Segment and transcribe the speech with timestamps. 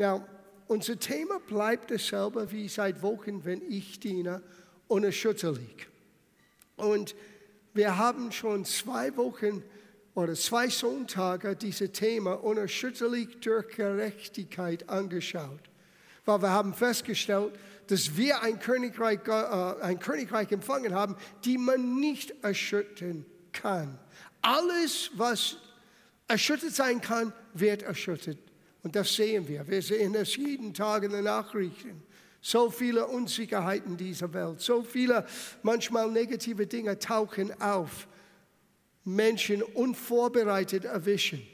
[0.00, 0.24] Now,
[0.66, 4.42] unser Thema bleibt dasselbe wie seit Wochen, wenn ich diene,
[4.88, 5.88] unerschütterlich.
[6.76, 7.14] Und
[7.74, 9.62] wir haben schon zwei Wochen
[10.14, 15.60] oder zwei Sonntage dieses Thema unerschütterlich durch Gerechtigkeit angeschaut.
[16.24, 17.52] Weil wir haben festgestellt,
[17.88, 21.14] dass wir ein Königreich, äh, ein Königreich empfangen haben,
[21.44, 23.98] die man nicht erschüttern kann.
[24.40, 25.58] Alles, was
[26.26, 28.38] erschüttert sein kann, wird erschüttert.
[28.82, 29.66] Und das sehen wir.
[29.66, 32.02] Wir sehen das jeden Tag in den Nachrichten.
[32.40, 35.26] So viele Unsicherheiten dieser Welt, so viele
[35.62, 38.08] manchmal negative Dinge tauchen auf.
[39.04, 41.46] Menschen unvorbereitet erwischen.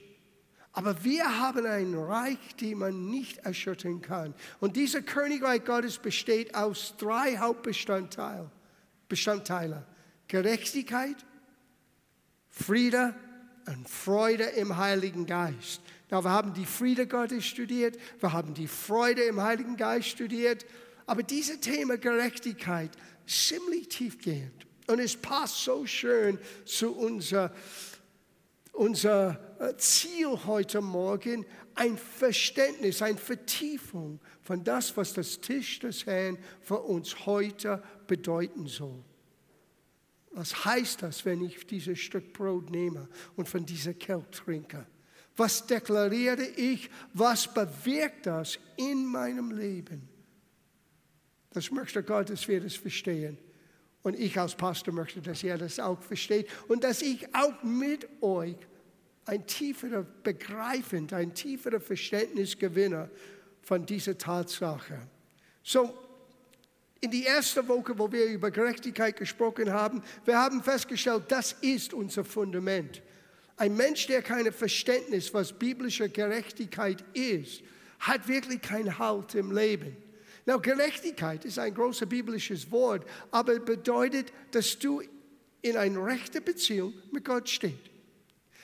[0.72, 4.34] Aber wir haben ein Reich, das man nicht erschüttern kann.
[4.60, 8.50] Und dieser Königreich Gottes besteht aus drei Hauptbestandteilen.
[9.08, 9.86] Bestandteile.
[10.28, 11.16] Gerechtigkeit,
[12.50, 13.14] Friede
[13.66, 15.80] und Freude im Heiligen Geist.
[16.10, 20.64] Ja, wir haben die Friede Gottes studiert, wir haben die Freude im Heiligen Geist studiert,
[21.04, 22.90] aber dieses Thema Gerechtigkeit
[23.26, 24.66] ziemlich tiefgehend.
[24.86, 27.52] Und es passt so schön zu unser,
[28.72, 36.06] unser äh, Ziel heute Morgen, ein Verständnis, eine Vertiefung von das, was das Tisch des
[36.06, 39.02] Herrn für uns heute bedeuten soll.
[40.30, 44.86] Was heißt das, wenn ich dieses Stück Brot nehme und von dieser Kelch trinke?
[45.36, 46.90] Was deklariere ich?
[47.12, 50.08] Was bewirkt das in meinem Leben?
[51.50, 53.38] Das möchte Gott, dass wir das verstehen.
[54.02, 58.06] Und ich als Pastor möchte, dass ihr das auch versteht und dass ich auch mit
[58.22, 58.56] euch
[59.24, 63.10] ein tieferer Begreifen, ein tieferer Verständnis gewinne
[63.62, 65.00] von dieser Tatsache.
[65.62, 65.92] So,
[67.00, 71.92] in die erste Woche, wo wir über Gerechtigkeit gesprochen haben, wir haben festgestellt, das ist
[71.92, 73.02] unser Fundament.
[73.56, 77.62] Ein Mensch, der kein Verständnis, was biblische Gerechtigkeit ist,
[78.00, 79.96] hat wirklich keinen Halt im Leben.
[80.44, 85.02] Now, Gerechtigkeit ist ein großes biblisches Wort, aber bedeutet, dass du
[85.62, 87.90] in einer rechten Beziehung mit Gott stehst.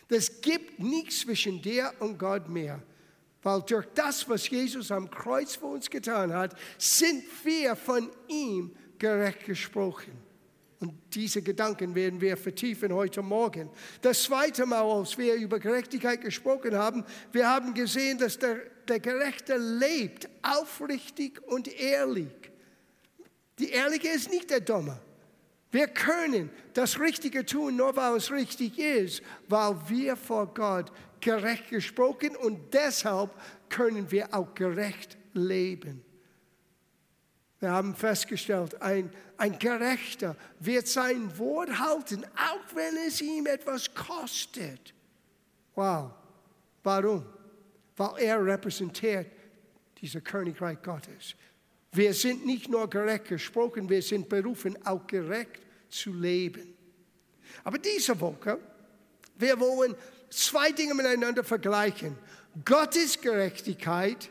[0.08, 2.82] Das gibt nichts zwischen dir und Gott mehr.
[3.42, 8.76] Weil durch das, was Jesus am Kreuz für uns getan hat, sind wir von ihm
[8.98, 10.12] gerecht gesprochen.
[10.82, 13.70] Und diese Gedanken werden wir vertiefen heute Morgen.
[14.00, 18.56] Das zweite Mal, als wir über Gerechtigkeit gesprochen haben, wir haben gesehen, dass der,
[18.88, 22.34] der Gerechte lebt, aufrichtig und ehrlich.
[23.60, 25.00] Die Ehrliche ist nicht der Dumme.
[25.70, 30.90] Wir können das Richtige tun, nur weil es richtig ist, weil wir vor Gott
[31.20, 33.30] gerecht gesprochen und deshalb
[33.68, 36.04] können wir auch gerecht leben.
[37.62, 43.94] Wir haben festgestellt, ein, ein Gerechter wird sein Wort halten, auch wenn es ihm etwas
[43.94, 44.92] kostet.
[45.76, 46.10] Wow.
[46.82, 47.24] Warum?
[47.96, 49.28] Weil er repräsentiert
[50.00, 51.36] dieses Königreich Gottes.
[51.92, 56.76] Wir sind nicht nur gerecht gesprochen, wir sind berufen, auch gerecht zu leben.
[57.62, 58.58] Aber diese Woche,
[59.36, 59.94] wir wollen
[60.30, 62.18] zwei Dinge miteinander vergleichen.
[62.64, 64.30] Gottes Gerechtigkeit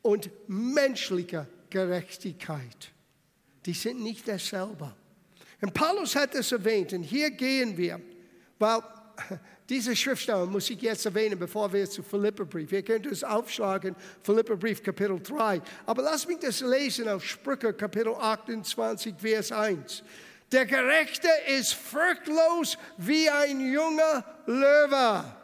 [0.00, 2.92] und menschliche Gerechtigkeit.
[3.64, 4.94] Die sind nicht dasselbe.
[5.62, 8.00] Und Paulus hat es erwähnt, und hier gehen wir,
[8.58, 8.80] weil
[9.68, 12.72] diese Schriftstelle muss ich jetzt erwähnen, bevor wir zu Philipperbrief.
[12.72, 15.62] Ihr könnt es aufschlagen, Philipperbrief Kapitel 3.
[15.86, 20.02] Aber lass mich das lesen auf Sprüche Kapitel 28, Vers 1.
[20.50, 21.28] Der Gerechte
[21.58, 25.41] ist furchtlos wie ein junger Löwe.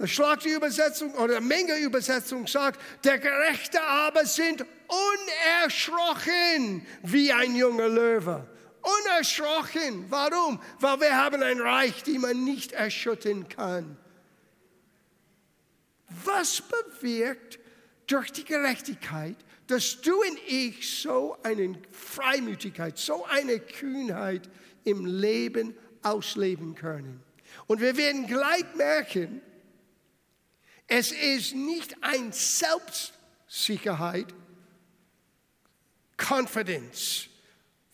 [0.00, 8.46] Die Schlagübersetzung oder Menge-Übersetzung sagt, der Gerechte aber sind unerschrocken wie ein junger Löwe.
[8.80, 10.06] Unerschrocken.
[10.08, 10.58] Warum?
[10.78, 13.98] Weil wir haben ein Reich, das man nicht erschüttern kann.
[16.24, 17.58] Was bewirkt
[18.06, 19.36] durch die Gerechtigkeit,
[19.66, 24.48] dass du und ich so eine Freimütigkeit, so eine Kühnheit
[24.84, 27.22] im Leben ausleben können?
[27.66, 29.42] Und wir werden gleich merken,
[30.90, 34.26] es ist nicht ein Selbstsicherheit,
[36.16, 37.28] Confidence,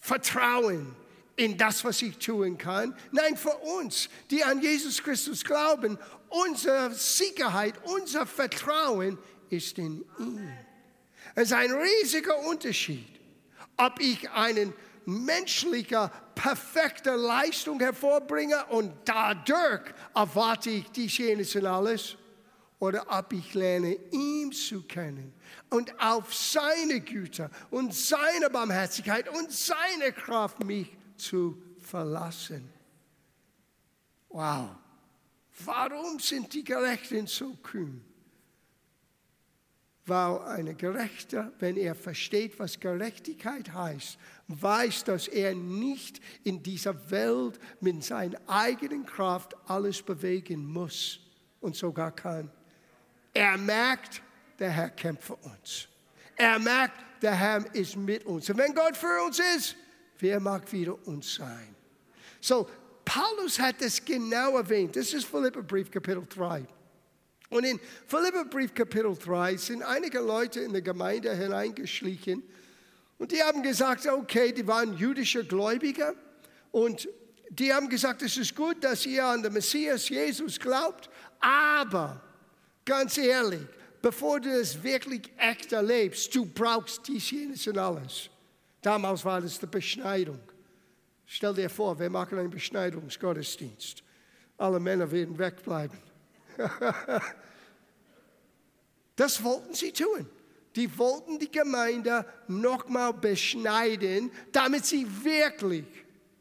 [0.00, 0.96] Vertrauen
[1.36, 2.96] in das, was ich tun kann.
[3.12, 5.98] Nein, für uns, die an Jesus Christus glauben,
[6.30, 9.18] unsere Sicherheit, unser Vertrauen
[9.50, 10.50] ist in ihn.
[11.34, 13.20] Es ist ein riesiger Unterschied,
[13.76, 14.72] ob ich einen
[15.04, 19.82] menschliche, perfekte Leistung hervorbringe und dadurch
[20.14, 22.16] erwarte ich dies, jenes und alles
[22.78, 25.32] oder ob ich lerne, ihm zu kennen
[25.70, 32.70] und auf seine Güte und seine Barmherzigkeit und seine Kraft mich zu verlassen.
[34.28, 34.70] Wow.
[35.64, 38.04] Warum sind die Gerechten so kühn?
[40.06, 47.10] weil ein Gerechter, wenn er versteht, was Gerechtigkeit heißt, weiß, dass er nicht in dieser
[47.10, 51.18] Welt mit seiner eigenen Kraft alles bewegen muss
[51.60, 52.50] und sogar kann.
[53.36, 54.22] Er merkt,
[54.58, 55.88] der Herr kämpft für uns.
[56.36, 58.48] Er merkt, der Herr ist mit uns.
[58.48, 59.76] Und wenn Gott für uns ist,
[60.18, 61.74] wer mag wieder uns sein?
[62.40, 62.66] So,
[63.04, 64.96] Paulus hat das genau erwähnt.
[64.96, 66.64] Das ist Philipperbrief Kapitel 3.
[67.50, 72.42] Und in Philipperbrief Kapitel 3 sind einige Leute in die Gemeinde hineingeschlichen
[73.18, 76.14] und die haben gesagt, okay, die waren jüdische Gläubiger
[76.72, 77.08] und
[77.50, 81.08] die haben gesagt, es ist gut, dass ihr an den Messias Jesus glaubt,
[81.38, 82.25] aber
[82.86, 83.66] ganz ehrlich,
[84.00, 88.30] bevor du es wirklich echt erlebst, du brauchst dies, jenes und alles.
[88.80, 90.40] Damals war das die Beschneidung.
[91.26, 94.02] Stell dir vor, wir machen einen Beschneidungsgottesdienst.
[94.56, 95.98] Alle Männer werden wegbleiben.
[99.16, 100.26] das wollten sie tun.
[100.76, 105.86] Die wollten die Gemeinde nochmal beschneiden, damit sie wirklich,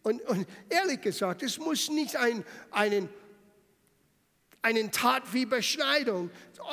[0.03, 3.09] und, und, ehrlich gesagt, es muss nicht ein, einen,
[4.65, 6.31] einen Tat wie Beschneidung.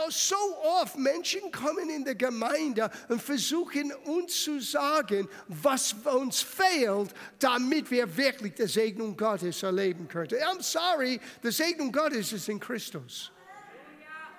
[0.09, 0.35] So
[0.81, 7.91] oft Menschen kommen in der Gemeinde und versuchen uns zu sagen, was uns fehlt, damit
[7.91, 10.31] wir wirklich die Segnung Gottes erleben können.
[10.31, 13.31] I'm sorry, die Segnung Gottes ist in Christus.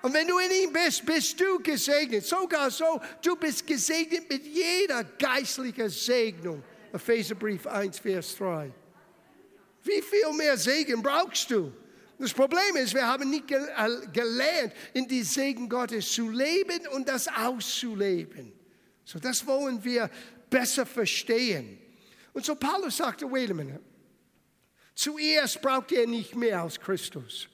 [0.02, 2.26] Und wenn du in ihm bist, bist du gesegnet.
[2.26, 6.62] Sogar so, du bist gesegnet mit jeder geistlichen Segnung.
[6.92, 8.72] Epheserbrief 1, Vers 3.
[9.84, 11.72] Wie viel mehr Segen brauchst du?
[12.24, 13.60] Das Problem ist, wir haben nicht äh,
[14.10, 18.50] gelernt, in die Segen Gottes zu leben und das auszuleben.
[19.04, 20.08] So, das wollen wir
[20.48, 21.78] besser verstehen.
[22.32, 23.84] Und so Paulus sagte, wait a minute.
[24.94, 27.46] Zuerst braucht ihr nicht mehr als Christus.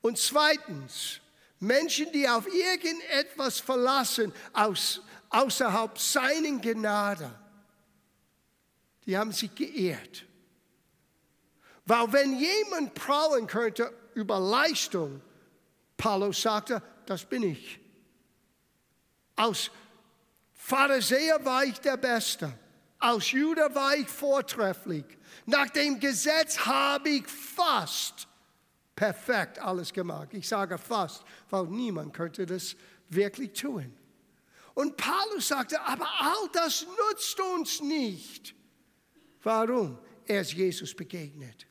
[0.00, 1.20] Und zweitens,
[1.60, 5.00] Menschen, die auf irgendetwas verlassen, aus,
[5.30, 7.32] außerhalb seinen Gnade,
[9.06, 10.24] die haben sich geehrt.
[11.84, 15.20] Weil wenn jemand prallen könnte über Leistung,
[15.96, 17.80] Paulus sagte, das bin ich.
[19.36, 19.70] Aus
[20.54, 22.52] Pharisäer war ich der Beste.
[22.98, 25.04] Aus Judah war ich vortrefflich.
[25.46, 28.28] Nach dem Gesetz habe ich fast
[28.94, 30.28] perfekt alles gemacht.
[30.32, 32.76] Ich sage fast, weil niemand könnte das
[33.08, 33.92] wirklich tun.
[34.74, 38.54] Und Paulus sagte, aber all das nutzt uns nicht.
[39.42, 39.98] Warum?
[40.26, 41.66] Er ist Jesus begegnet.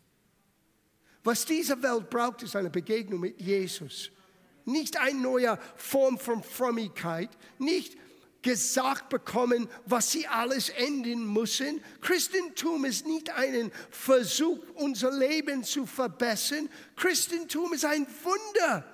[1.24, 4.12] Was diese Welt braucht, ist eine Begegnung mit Jesus.
[4.66, 7.98] Nicht eine neue Form von Frömmigkeit, nicht
[8.42, 11.84] gesagt bekommen, was sie alles enden müssen.
[12.02, 16.70] Christentum ist nicht ein Versuch, unser Leben zu verbessern.
[16.96, 18.86] Christentum ist ein Wunder.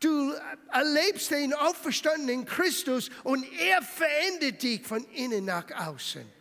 [0.00, 0.32] Du
[0.70, 6.35] erlebst den auferstandenen Christus und er verändert dich von innen nach außen.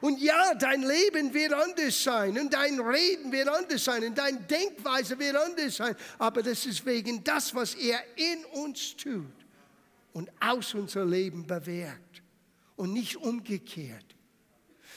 [0.00, 4.38] Und ja, dein Leben wird anders sein und dein Reden wird anders sein und deine
[4.40, 5.96] Denkweise wird anders sein.
[6.18, 9.26] Aber das ist wegen das, was er in uns tut
[10.12, 12.22] und aus unser Leben bewirkt
[12.76, 14.04] und nicht umgekehrt.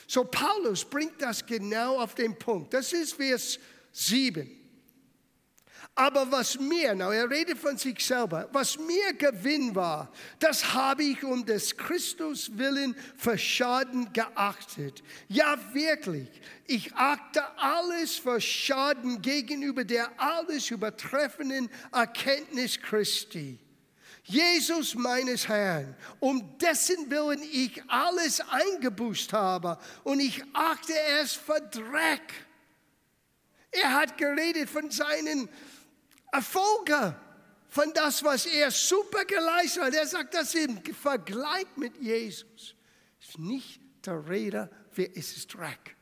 [0.06, 2.74] So Paulus bringt das genau auf den Punkt.
[2.74, 3.58] Das ist Vers
[3.92, 4.61] 7.
[5.94, 11.04] Aber was mir, now er redet von sich selber, was mir Gewinn war, das habe
[11.04, 15.02] ich um des Christus willen für Schaden geachtet.
[15.28, 16.28] Ja, wirklich,
[16.66, 23.58] ich achte alles für Schaden gegenüber der alles übertreffenden Erkenntnis Christi
[24.24, 31.60] Jesus meines Herrn, um dessen Willen ich alles eingebüßt habe und ich achte es für
[31.60, 32.32] Dreck.
[33.72, 35.48] Er hat geredet von seinen
[36.32, 37.14] Erfolgen,
[37.68, 39.94] von das, was er super geleistet hat.
[39.94, 42.74] Er sagt das im Vergleich mit Jesus.
[43.20, 45.96] Ist nicht der Rede, wer ist es Dreck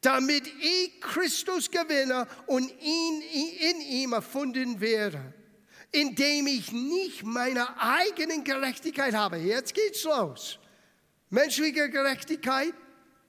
[0.00, 5.32] damit ich Christus gewinne und ihn, in ihm erfunden werde
[5.94, 9.36] indem ich nicht meine eigene Gerechtigkeit habe.
[9.36, 10.58] Jetzt geht's los.
[11.30, 12.74] Menschliche Gerechtigkeit,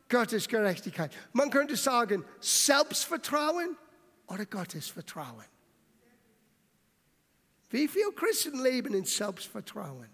[0.10, 1.12] Gottes Gerechtigkeit.
[1.32, 3.78] Man könnte sagen, Selbstvertrauen
[4.28, 5.46] oder Gottes Vertrauen.
[7.70, 10.10] Wie viele Christen leben in Selbstvertrauen?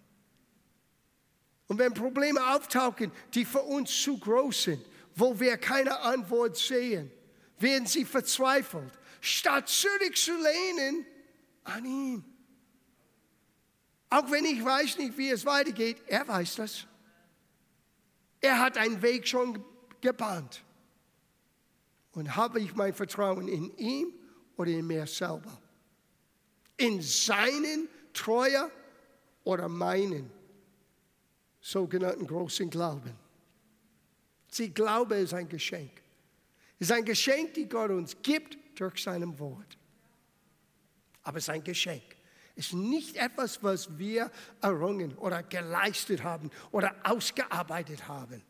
[1.67, 7.11] Und wenn Probleme auftauchen, die für uns zu groß sind, wo wir keine Antwort sehen,
[7.59, 8.91] werden sie verzweifelt,
[9.21, 11.05] statt zurückzulehnen
[11.63, 12.25] an ihn.
[14.09, 16.87] Auch wenn ich weiß nicht, wie es weitergeht, er weiß das.
[18.41, 19.63] Er hat einen Weg schon
[20.01, 20.63] gebahnt.
[22.13, 24.13] Und habe ich mein Vertrauen in ihm
[24.57, 25.61] oder in mir selber?
[26.77, 28.69] In seinen treuer
[29.43, 30.29] oder meinen
[31.61, 33.13] sogenannten großen Glauben.
[34.47, 36.01] Sie Glaube ist ein Geschenk.
[36.79, 39.77] Es ist ein Geschenk, die Gott uns gibt durch seinem Wort.
[41.23, 42.17] Aber es ist ein Geschenk.
[42.55, 44.29] Es ist nicht etwas, was wir
[44.61, 48.43] errungen oder geleistet haben oder ausgearbeitet haben.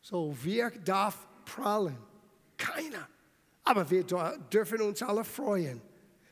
[0.00, 1.96] So, wer darf prallen?
[2.58, 3.08] Keiner.
[3.64, 5.80] Aber wir dürfen uns alle freuen,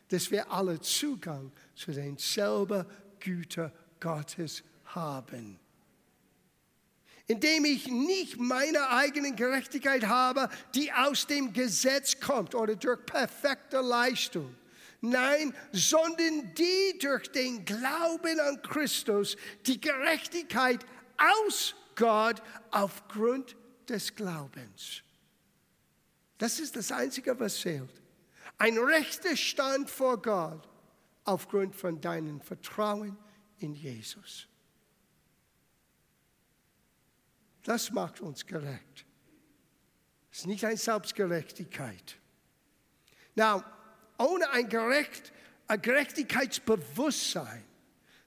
[0.08, 2.84] dass wir alle Zugang zu denselben
[3.18, 5.58] Güter Gottes haben.
[7.26, 13.80] Indem ich nicht meine eigene Gerechtigkeit habe, die aus dem Gesetz kommt oder durch perfekte
[13.80, 14.54] Leistung.
[15.00, 20.84] Nein, sondern die durch den Glauben an Christus, die Gerechtigkeit
[21.16, 23.56] aus Gott aufgrund
[23.88, 25.02] des Glaubens.
[26.38, 28.02] Das ist das Einzige, was zählt.
[28.58, 30.68] Ein rechter Stand vor Gott
[31.24, 33.16] aufgrund von deinem Vertrauen
[33.58, 34.46] in Jesus.
[37.62, 39.06] Das macht uns gerecht.
[40.30, 42.16] Es ist nicht eine Selbstgerechtigkeit.
[43.34, 43.62] Now,
[44.18, 45.32] ohne ein, Gerecht,
[45.66, 47.64] ein Gerechtigkeitsbewusstsein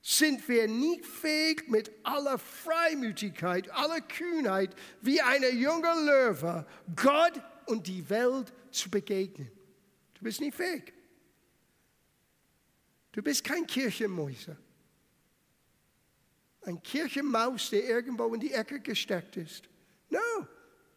[0.07, 7.33] sind wir nicht fähig, mit aller Freimütigkeit, aller Kühnheit, wie eine junge Löwe, Gott
[7.65, 9.51] und die Welt zu begegnen.
[10.13, 10.93] Du bist nicht fähig.
[13.11, 14.55] Du bist kein Kirchenmäuser.
[16.61, 19.67] Ein Kirchenmaus, der irgendwo in die Ecke gesteckt ist.
[20.09, 20.47] No,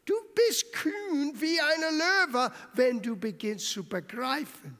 [0.04, 4.78] du bist kühn wie eine Löwe, wenn du beginnst zu begreifen,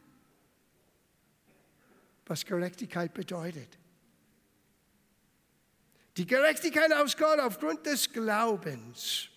[2.27, 3.81] was Gerechtigkeit bedeutet.
[6.17, 9.29] Die Gerechtigkeit aus Gott aufgrund des Glaubens,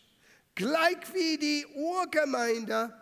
[0.55, 2.93] gleich wie die Urgemeinde,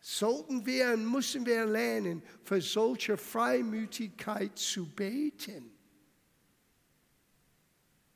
[0.00, 5.72] sollten wir und müssen wir lernen, für solche Freimütigkeit zu beten.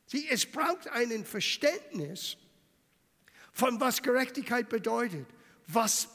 [0.07, 2.37] Sie, es braucht ein Verständnis
[3.53, 5.27] von was Gerechtigkeit bedeutet,
[5.67, 6.09] was,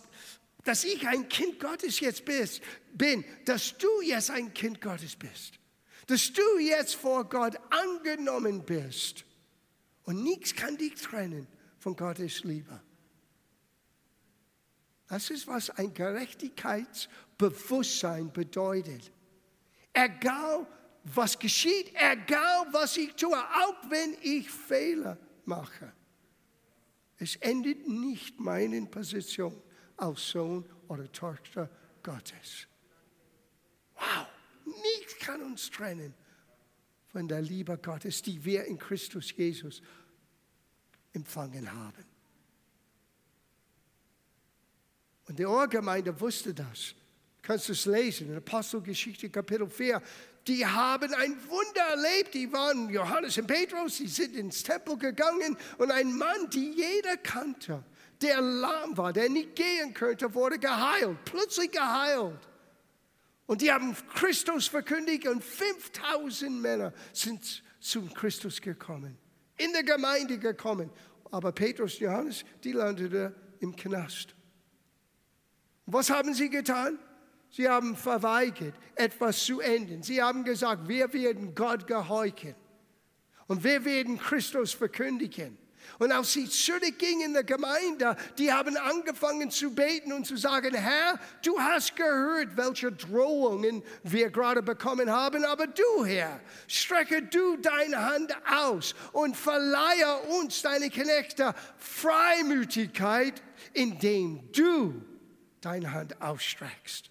[0.63, 2.61] dass ich ein Kind Gottes jetzt bist,
[2.93, 5.59] bin, dass du jetzt ein Kind Gottes bist
[6.07, 9.25] dass du jetzt vor Gott angenommen bist.
[10.03, 11.45] Und nichts kann dich trennen
[11.77, 12.81] von Gottes Liebe.
[15.07, 19.11] Das ist, was ein Gerechtigkeitsbewusstsein bedeutet.
[19.93, 20.65] Egal,
[21.03, 25.93] was geschieht, egal, was ich tue, auch wenn ich Fehler mache.
[27.17, 29.59] Es endet nicht meine Position
[29.97, 31.69] als Sohn oder Tochter
[32.03, 32.67] Gottes.
[33.95, 34.27] Wow.
[34.67, 36.13] Nichts kann uns trennen
[37.07, 39.81] von der Liebe Gottes, die wir in Christus Jesus
[41.13, 42.05] empfangen haben.
[45.27, 46.95] Und die Ohrgemeinde wusste das.
[47.41, 50.01] Du kannst es lesen in Apostelgeschichte Kapitel 4.
[50.47, 52.33] Die haben ein Wunder erlebt.
[52.33, 57.17] Die waren Johannes und Petrus, die sind ins Tempel gegangen und ein Mann, den jeder
[57.17, 57.83] kannte,
[58.21, 62.46] der lahm war, der nicht gehen könnte, wurde geheilt, plötzlich geheilt.
[63.47, 69.17] Und die haben Christus verkündigt und 5000 Männer sind zum Christus gekommen,
[69.57, 70.91] in der Gemeinde gekommen.
[71.31, 74.35] Aber Petrus und Johannes, die landeten im Knast.
[75.85, 76.99] Was haben sie getan?
[77.49, 80.03] Sie haben verweigert, etwas zu enden.
[80.03, 82.55] Sie haben gesagt, wir werden Gott gehorchen
[83.47, 85.57] und wir werden Christus verkündigen.
[85.99, 90.73] Und als sie zurückgingen in der Gemeinde, die haben angefangen zu beten und zu sagen,
[90.75, 97.57] Herr, du hast gehört, welche Drohungen wir gerade bekommen haben, aber du, Herr, strecke du
[97.57, 103.41] deine Hand aus und verleihe uns, deine Knechte, Freimütigkeit,
[103.73, 105.01] indem du
[105.61, 107.09] deine Hand ausstreckst.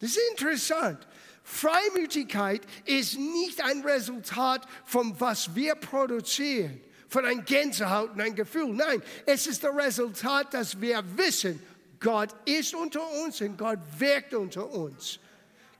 [0.00, 1.06] Das ist interessant.
[1.44, 6.80] Freimütigkeit ist nicht ein Resultat von was wir produzieren
[7.12, 8.72] von ein Gänsehaut und ein Gefühl.
[8.72, 11.62] Nein, es ist das Resultat, dass wir wissen,
[12.00, 15.20] Gott ist unter uns und Gott wirkt unter uns.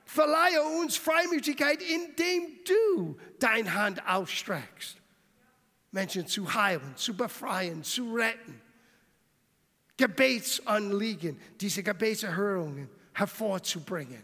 [0.05, 4.97] Verleihe uns Freimütigkeit, indem du deine Hand ausstreckst.
[5.91, 8.61] Menschen zu heilen, zu befreien, zu retten.
[9.97, 14.23] Gebetsanliegen, diese Gebetserhörungen hervorzubringen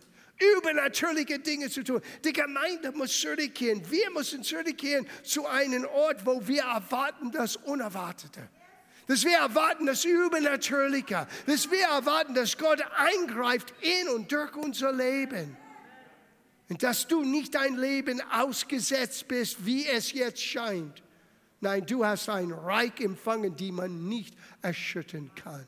[0.58, 2.02] übernatürliche Dinge zu tun.
[2.24, 3.82] Die Gemeinde muss zurückkehren.
[3.90, 8.48] Wir müssen zurückkehren zu einem Ort, wo wir erwarten das Unerwartete.
[9.08, 11.28] Dass wir erwarten das Übernatürliche.
[11.46, 15.58] Dass wir erwarten, dass Gott eingreift in und durch unser Leben.
[16.70, 21.02] Und dass du nicht dein Leben ausgesetzt bist, wie es jetzt scheint.
[21.62, 25.66] Nein, du hast ein Reich empfangen, die man nicht erschüttern kann.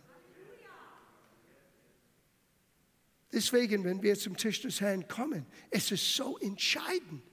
[3.33, 7.23] Deswegen, wenn wir zum Tisch des Herrn kommen, es ist so entscheidend.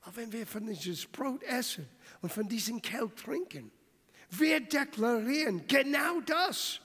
[0.00, 1.88] Aber wenn wir von dieses Brot essen
[2.20, 3.70] und von diesem Kelch trinken,
[4.30, 6.80] wir deklarieren genau das.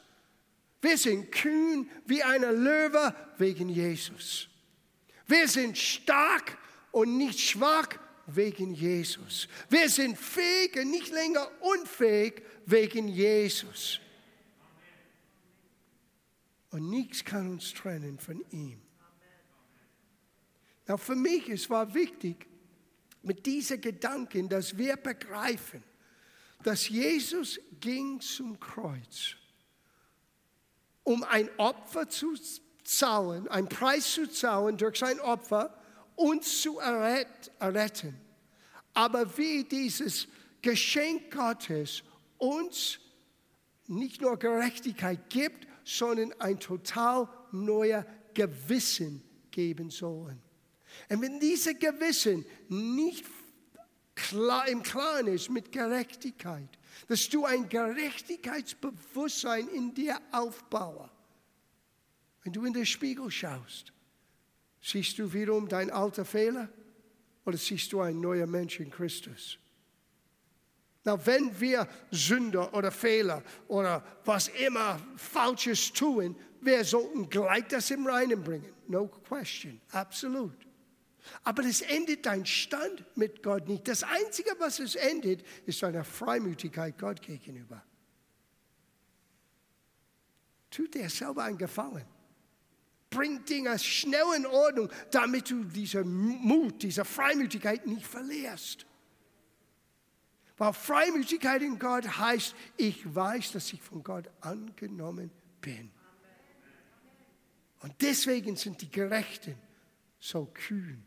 [0.82, 4.48] Wir sind kühn wie eine Löwe wegen Jesus.
[5.28, 6.58] Wir sind stark
[6.92, 7.90] und nicht schwach
[8.28, 9.48] wegen Jesus.
[9.70, 14.00] Wir sind fähig und nicht länger unfähig wegen Jesus.
[16.72, 18.82] Und nichts kann uns trennen von ihm.
[20.88, 22.48] Now für mich es war wichtig,
[23.22, 25.84] mit diesen Gedanken, dass wir begreifen,
[26.64, 29.36] dass Jesus ging zum Kreuz,
[31.04, 32.36] um ein Opfer zu
[32.84, 35.76] zahlen, einen Preis zu zahlen durch sein Opfer,
[36.16, 38.20] uns zu erretten.
[38.94, 40.28] Aber wie dieses
[40.62, 42.04] Geschenk Gottes
[42.38, 43.00] uns
[43.88, 48.06] nicht nur Gerechtigkeit gibt, sondern ein total neuer
[48.36, 50.40] Gewissen geben sollen.
[51.10, 53.26] Und wenn dieses Gewissen nicht
[54.14, 56.70] klar, im Klaren ist mit Gerechtigkeit,
[57.08, 61.10] dass du ein Gerechtigkeitsbewusstsein in dir aufbaust,
[62.44, 63.92] wenn du in den Spiegel schaust,
[64.82, 66.70] siehst du wiederum dein alter Fehler
[67.46, 69.58] oder siehst du ein neuer Mensch in Christus?
[71.04, 77.90] Na, wenn wir Sünder oder Fehler oder was immer Falsches tun, wir sollten gleich das
[77.92, 78.74] im Reinen bringen.
[78.88, 80.58] No question, absolut.
[81.44, 83.88] Aber es endet dein Stand mit Gott nicht.
[83.88, 87.84] Das Einzige, was es endet, ist deine Freimütigkeit Gott gegenüber.
[90.70, 92.06] Tut dir selber einen Gefallen.
[93.10, 98.86] Bring Dinge schnell in Ordnung, damit du diesen Mut, diese Freimütigkeit nicht verlierst.
[100.60, 105.90] Weil Freimütigkeit in Gott heißt, ich weiß, dass ich von Gott angenommen bin.
[107.80, 109.56] Und deswegen sind die Gerechten
[110.20, 111.02] so kühn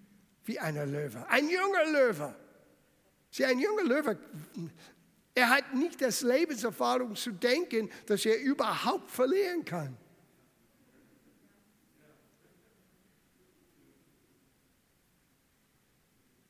[0.47, 1.29] wie eine Löwe.
[1.29, 2.35] Ein junger Löwe.
[3.31, 4.19] Sie, ein junger Löwe,
[5.35, 9.99] er hat nicht das Lebenserfahrung zu denken, dass er überhaupt verlieren kann.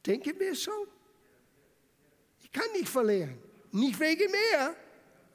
[0.07, 0.87] Denken wir so?
[2.53, 3.39] Kann nicht verlieren.
[3.73, 4.77] Nicht wegen mir,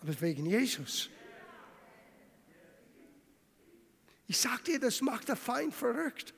[0.01, 1.09] aber wegen Jesus.
[4.27, 6.33] Ich sage dir, das macht der Feind verrückt.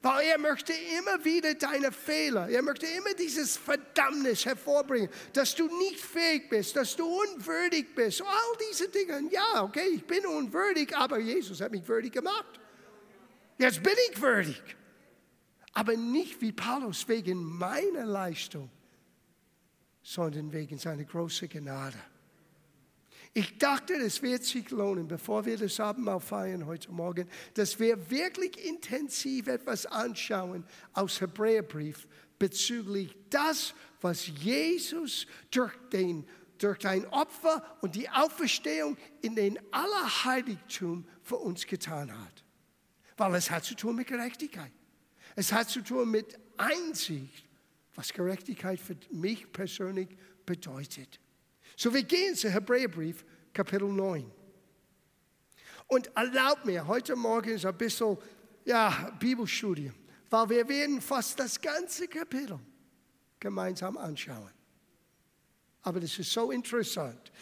[0.00, 5.66] Weil er möchte immer wieder deine Fehler, er möchte immer dieses Verdammnis hervorbringen, dass du
[5.78, 8.22] nicht fähig bist, dass du unwürdig bist.
[8.22, 9.28] All diese Dinge.
[9.32, 12.60] Ja, okay, ich bin unwürdig, aber Jesus hat mich würdig gemacht.
[13.58, 14.62] Jetzt bin ich würdig.
[15.72, 18.70] Aber nicht wie Paulus wegen meiner Leistung,
[20.08, 21.98] sondern wegen seiner großen Gnade.
[23.34, 28.10] Ich dachte, es wird sich lohnen, bevor wir das Abendmahl feiern heute Morgen, dass wir
[28.10, 37.62] wirklich intensiv etwas anschauen aus Hebräerbrief bezüglich das, was Jesus durch, den, durch ein Opfer
[37.82, 42.44] und die Auferstehung in den Allerheiligtum für uns getan hat.
[43.18, 44.72] Weil es hat zu tun mit Gerechtigkeit.
[45.36, 47.47] Es hat zu tun mit Einsicht
[47.98, 50.08] was Gerechtigkeit für mich persönlich
[50.46, 51.18] bedeutet.
[51.76, 54.30] So, wir gehen zu Hebräerbrief, Kapitel 9.
[55.88, 58.16] Und erlaubt mir, heute Morgen ist ein bisschen
[58.64, 59.90] ja, Bibelstudie,
[60.30, 62.60] weil wir werden fast das ganze Kapitel
[63.40, 64.52] gemeinsam anschauen.
[65.82, 67.32] Aber das ist so interessant.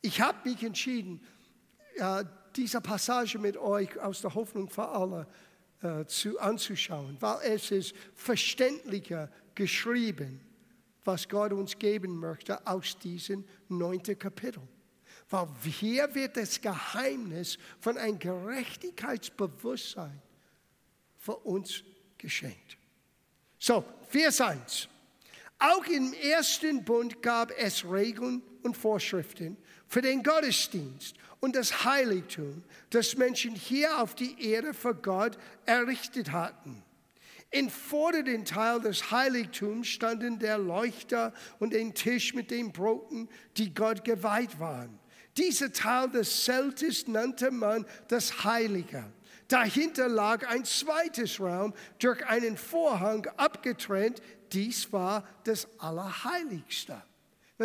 [0.00, 1.20] Ich habe mich entschieden,
[1.96, 2.24] äh,
[2.56, 5.26] diese Passage mit euch aus der Hoffnung für alle
[5.82, 10.40] äh, zu, anzuschauen, weil es ist verständlicher geschrieben,
[11.04, 14.62] was Gott uns geben möchte aus diesem neunten Kapitel.
[15.30, 20.20] Weil hier wird das Geheimnis von einem Gerechtigkeitsbewusstsein
[21.16, 21.84] für uns
[22.16, 22.76] geschenkt.
[23.58, 24.88] So, Vers 1.
[25.58, 29.56] Auch im ersten Bund gab es Regeln und Vorschriften
[29.88, 36.32] für den Gottesdienst und das Heiligtum, das Menschen hier auf die Erde für Gott errichtet
[36.32, 36.82] hatten.
[37.50, 43.72] Im vorderen Teil des Heiligtums standen der Leuchter und ein Tisch mit den Broten, die
[43.72, 44.98] Gott geweiht waren.
[45.38, 49.04] Dieser Teil des Zeltes nannte man das Heilige.
[49.46, 54.20] Dahinter lag ein zweites Raum durch einen Vorhang abgetrennt.
[54.52, 57.02] Dies war das Allerheiligste.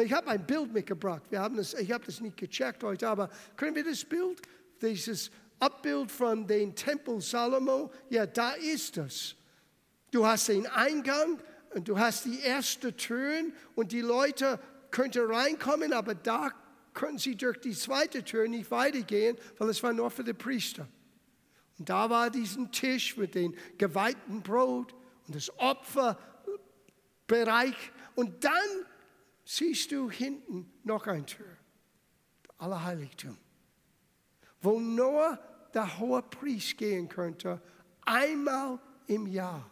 [0.02, 1.24] Ich habe ein Bild mitgebracht.
[1.30, 4.42] Wir haben das, ich habe das nicht gecheckt heute, aber können wir das Bild,
[4.82, 5.30] dieses
[5.60, 9.36] Abbild von dem Tempel Salomo, ja, da ist es.
[10.12, 11.40] Du hast den Eingang
[11.74, 13.44] und du hast die erste Tür
[13.76, 14.60] und die Leute
[14.92, 16.52] könnten reinkommen, aber da
[16.94, 20.88] können sie durch die zweite Tür nicht weitergehen, weil es war nur für die Priester.
[21.80, 24.94] Und da war diesen Tisch mit dem geweihten Brot
[25.28, 27.76] und das Opferbereich.
[28.16, 28.86] Und dann
[29.44, 31.58] siehst du hinten noch ein Tür,
[32.58, 33.38] Allerheiligtum,
[34.62, 35.38] wo nur
[35.74, 37.62] der hohe Priest gehen könnte,
[38.06, 39.70] einmal im Jahr.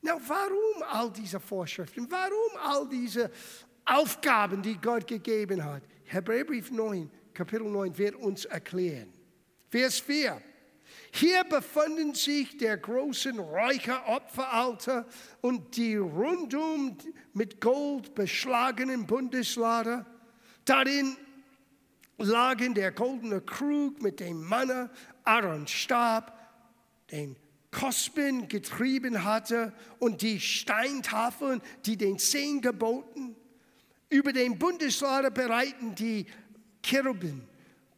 [0.00, 2.08] Na, warum all diese Vorschriften?
[2.10, 3.30] Warum all diese
[3.84, 5.82] Aufgaben, die Gott gegeben hat?
[6.04, 9.12] Hebräerbrief 9, Kapitel 9 wird uns erklären.
[9.68, 10.40] Vers 4.
[11.10, 15.06] Hier befinden sich der große Räucheropferaltar
[15.40, 16.96] und die rundum
[17.32, 20.06] mit Gold beschlagenen Bundeslader.
[20.64, 21.16] Darin
[22.18, 24.90] lagen der goldene Krug mit dem Manna,
[25.24, 26.36] Aarons Stab,
[27.10, 27.36] den
[27.70, 33.36] Kospen getrieben hatte und die Steintafeln, die den Zehn geboten.
[34.10, 36.26] Über den Bundeslader bereiten die
[36.82, 37.42] Cherubim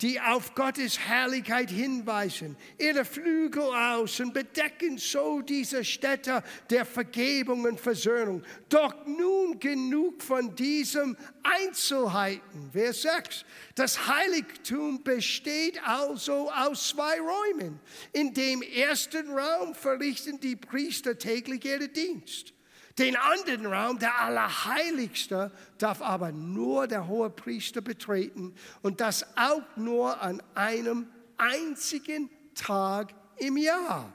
[0.02, 7.64] die auf Gottes Herrlichkeit hinweisen, ihre Flügel aus und bedecken so diese Städte der Vergebung
[7.64, 8.42] und Versöhnung.
[8.68, 12.70] Doch nun genug von diesen Einzelheiten.
[12.72, 13.44] Vers 6.
[13.74, 17.80] Das Heiligtum besteht also aus zwei Räumen.
[18.12, 22.54] In dem ersten Raum verrichten die Priester täglich ihren Dienst.
[23.00, 29.62] Den anderen Raum, der Allerheiligste, darf aber nur der hohe Priester betreten und das auch
[29.74, 31.06] nur an einem
[31.38, 34.12] einzigen Tag im Jahr.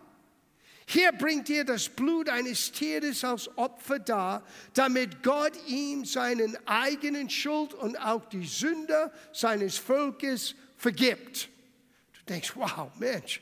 [0.85, 4.43] Hier bringt er das Blut eines Tieres als Opfer dar,
[4.75, 11.49] damit Gott ihm seinen eigenen Schuld und auch die Sünde seines Volkes vergibt.
[12.13, 13.41] Du denkst, wow, Mensch,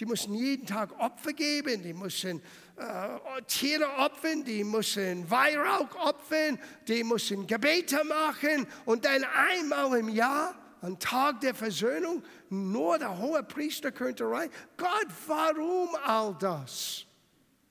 [0.00, 2.42] die müssen jeden Tag Opfer geben, die müssen
[2.80, 10.08] äh, Tiere opfern, die müssen Weihrauch opfern, die müssen Gebete machen und dann einmal im
[10.08, 14.50] Jahr, am Tag der Versöhnung, nur der hohe Priester könnte rein.
[14.78, 17.04] Gott, warum all das?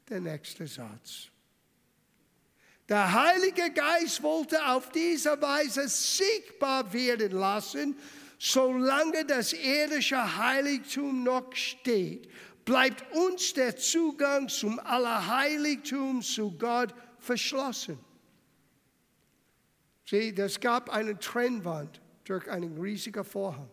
[0.08, 1.30] Der nächste Satz.
[2.88, 7.98] Der Heilige Geist wollte auf diese Weise sichtbar werden lassen,
[8.38, 12.30] solange das irdische Heiligtum noch steht
[12.66, 18.00] bleibt uns der Zugang zum Allerheiligtum zu Gott verschlossen.
[20.06, 23.70] Sieh, es gab eine Trennwand durch einen riesigen Vorhang.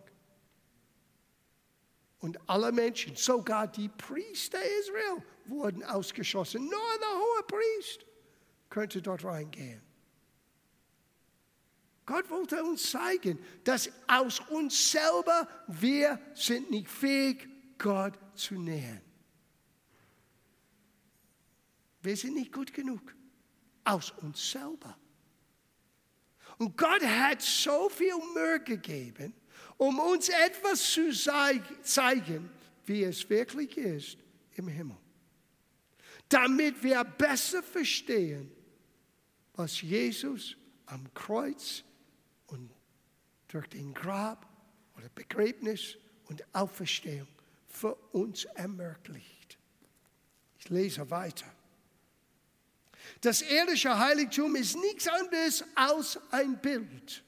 [2.18, 6.62] Und alle Menschen, sogar die Priester Israel, wurden ausgeschossen.
[6.62, 8.07] Nur der hohe Priest
[8.68, 9.81] könnte dort reingehen.
[12.05, 19.03] Gott wollte uns zeigen, dass aus uns selber wir sind nicht fähig, Gott zu nähern.
[22.03, 23.15] Wir sind nicht gut genug
[23.85, 24.97] aus uns selber.
[26.59, 29.35] Und Gott hat so viel Mühe gegeben,
[29.77, 31.11] um uns etwas zu
[31.83, 32.51] zeigen,
[32.87, 34.19] wie es wirklich ist
[34.55, 34.97] im Himmel.
[36.29, 38.51] Damit wir besser verstehen,
[39.55, 41.83] was Jesus am Kreuz
[42.47, 42.71] und
[43.49, 44.49] durch den Grab
[44.97, 47.29] oder Begräbnis und Auferstehung
[47.77, 49.59] für uns ermöglicht.
[50.59, 51.47] Ich lese weiter.
[53.21, 57.23] Das irdische Heiligtum ist nichts anderes als ein Bild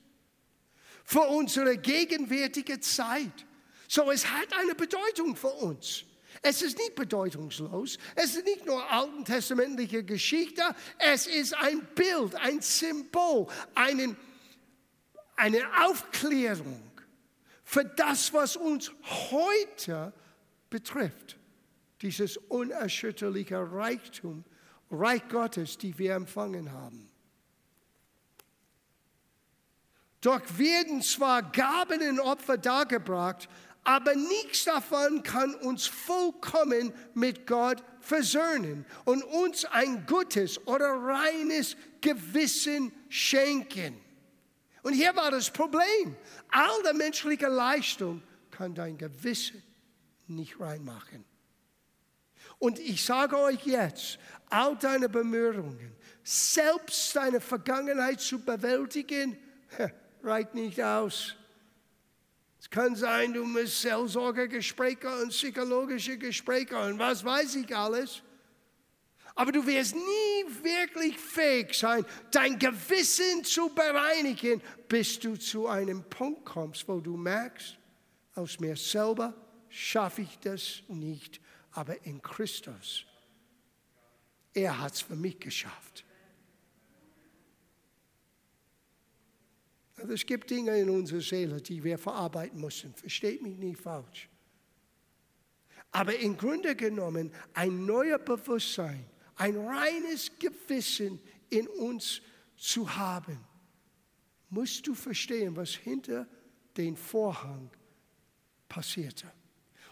[1.04, 3.46] für unsere gegenwärtige Zeit.
[3.86, 6.04] So, es hat eine Bedeutung für uns.
[6.42, 7.98] Es ist nicht bedeutungslos.
[8.14, 10.62] Es ist nicht nur alttestamentliche Geschichte.
[10.98, 14.16] Es ist ein Bild, ein Symbol, einen,
[15.36, 16.90] eine Aufklärung
[17.64, 18.90] für das, was uns
[19.30, 20.12] heute
[20.70, 21.38] betrifft,
[22.02, 24.44] dieses unerschütterliche Reichtum,
[24.90, 27.10] Reich Gottes, die wir empfangen haben.
[30.20, 33.48] Doch werden zwar Gaben und Opfer dargebracht,
[33.84, 41.76] aber nichts davon kann uns vollkommen mit Gott versöhnen und uns ein gutes oder reines
[42.00, 43.98] Gewissen schenken.
[44.82, 46.16] Und hier war das Problem.
[46.50, 49.62] All der menschliche Leistung kann dein Gewissen
[50.28, 51.24] nicht reinmachen.
[52.58, 54.18] Und ich sage euch jetzt,
[54.50, 59.36] all deine Bemühungen, selbst deine Vergangenheit zu bewältigen,
[60.22, 61.34] reicht nicht aus.
[62.60, 68.22] Es kann sein, du musst Seelsorgegespräche und psychologische Gespräche und was weiß ich alles.
[69.34, 76.02] Aber du wirst nie wirklich fähig sein, dein Gewissen zu bereinigen, bis du zu einem
[76.10, 77.78] Punkt kommst, wo du merkst,
[78.34, 79.32] aus mir selber
[79.68, 81.40] schaffe ich das nicht,
[81.72, 83.04] aber in Christus.
[84.54, 86.04] Er hat es für mich geschafft.
[89.96, 92.94] Also es gibt Dinge in unserer Seele, die wir verarbeiten müssen.
[92.94, 94.28] Versteht mich nicht falsch.
[95.90, 99.04] Aber im Grunde genommen ein neuer Bewusstsein,
[99.36, 102.20] ein reines Gewissen in uns
[102.56, 103.44] zu haben,
[104.50, 106.28] musst du verstehen, was hinter
[106.76, 107.70] den Vorhang
[108.68, 109.30] passierte.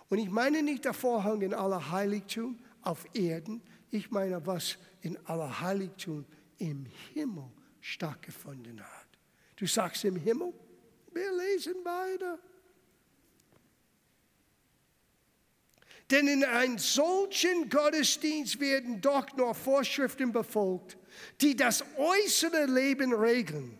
[0.08, 5.18] Und ich meine nicht der Vorhang in aller Heiligtum auf Erden, ich meine, was in
[5.26, 6.24] aller Heiligtum
[6.58, 9.06] im Himmel stattgefunden hat.
[9.56, 10.52] Du sagst im Himmel?
[11.12, 12.38] Wir lesen weiter.
[16.10, 20.96] Denn in einem solchen Gottesdienst werden doch nur Vorschriften befolgt,
[21.40, 23.76] die das äußere Leben regeln.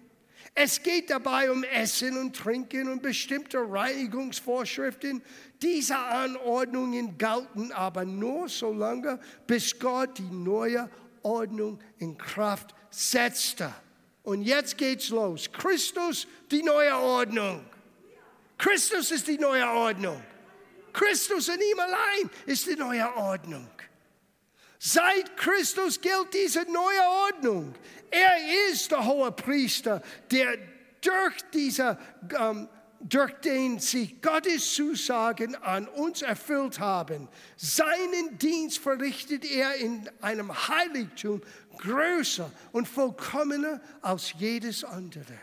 [0.59, 5.23] Es geht dabei um Essen und Trinken und bestimmte Reinigungsvorschriften.
[5.61, 10.89] Diese Anordnungen galten aber nur so lange, bis Gott die neue
[11.23, 13.71] Ordnung in Kraft setzte.
[14.23, 15.53] Und jetzt geht's los.
[15.53, 17.63] Christus, die neue Ordnung.
[18.57, 20.23] Christus ist die neue Ordnung.
[20.95, 23.69] Christus in ihm allein ist die neue Ordnung.
[24.79, 27.75] Seit Christus gilt diese neue Ordnung.
[28.11, 30.57] Er ist der hohe Priester, der
[31.01, 31.99] durch diese
[32.39, 32.69] ähm,
[33.01, 37.29] durch den sich Gottes Zusagen an uns erfüllt haben.
[37.57, 41.43] Seinen Dienst verrichtet er in einem Heiligtum
[41.79, 45.39] größer und vollkommener als jedes andere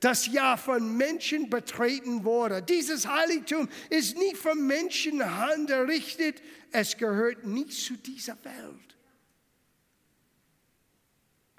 [0.00, 2.62] das ja von Menschen betreten wurde.
[2.62, 8.95] Dieses Heiligtum ist nicht von Menschenhand errichtet, es gehört nicht zu dieser Welt.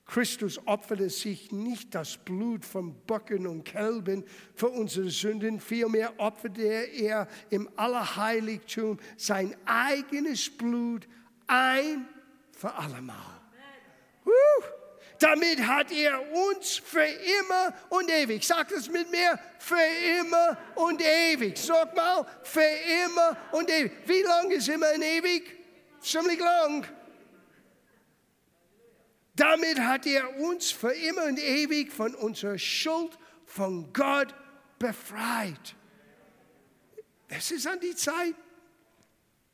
[0.07, 4.23] Christus opferte sich nicht das Blut von Böcken und Kälben
[4.55, 11.07] für unsere Sünden, vielmehr opferte er im Allerheiligtum sein eigenes Blut
[11.45, 12.07] ein
[12.53, 13.37] für allemal.
[15.19, 18.45] Damit hat er uns für immer und ewig.
[18.45, 19.75] Sag es mit mir, für
[20.19, 21.57] immer und ewig.
[21.57, 22.61] Sag mal, für
[23.05, 23.91] immer und ewig.
[24.05, 25.43] Wie lang ist immer und ewig?
[26.01, 26.85] Ziemlich lang.
[29.37, 34.33] Damit hat er uns für immer und ewig von unserer Schuld von Gott
[34.79, 35.75] befreit.
[37.27, 38.33] Es ist an die Zeit,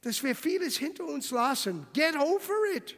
[0.01, 1.85] dass wir vieles hinter uns lassen.
[1.93, 2.97] Get over it.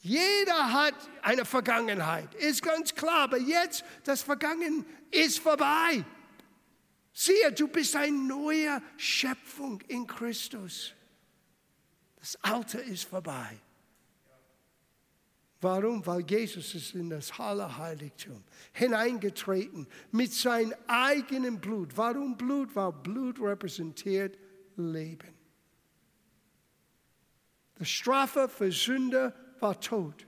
[0.00, 6.04] Jeder hat eine Vergangenheit, ist ganz klar, aber jetzt, das Vergangen ist vorbei.
[7.12, 10.92] Siehe, du bist eine neue Schöpfung in Christus.
[12.18, 13.60] Das Alte ist vorbei.
[15.64, 16.04] Warum?
[16.04, 21.96] Weil Jesus ist in das Allerheiligtum hineingetreten mit seinem eigenen Blut.
[21.96, 22.76] Warum Blut?
[22.76, 24.38] Weil Blut repräsentiert
[24.76, 25.34] Leben.
[27.80, 30.26] Die Strafe für Sünde war tot.